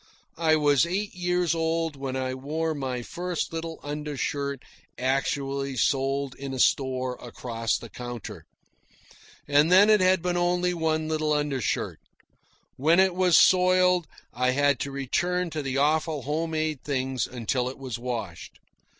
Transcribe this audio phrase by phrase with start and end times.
[0.39, 4.63] I was eight years old when I wore my first little undershirt
[4.97, 8.45] actually sold in a store across the counter.
[9.47, 11.99] And then it had been only one little undershirt.
[12.77, 17.69] When it was soiled I had to return to the awful home made things until
[17.69, 18.59] it was washed.